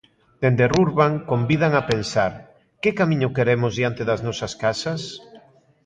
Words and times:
Dende 0.41 0.65
Rurban 0.73 1.13
convidan 1.31 1.71
a 1.75 1.83
pensar: 1.91 2.31
que 2.81 2.97
camiño 2.99 3.33
queremos 3.37 3.71
diante 3.79 4.01
das 4.09 4.19
nosas 4.27 4.53
casas? 4.63 5.01